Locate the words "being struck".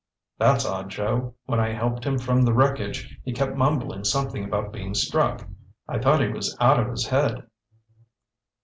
4.73-5.47